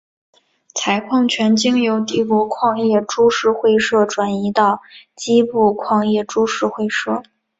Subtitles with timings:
[0.73, 4.81] 采矿权经由帝国矿业株式会社转移到
[5.15, 7.21] 矶部矿业株式会社。